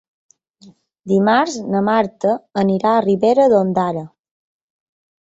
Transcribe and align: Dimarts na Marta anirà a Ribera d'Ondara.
Dimarts 1.11 1.57
na 1.75 1.81
Marta 1.89 2.31
anirà 2.63 2.95
a 3.01 3.05
Ribera 3.09 3.47
d'Ondara. 3.53 4.03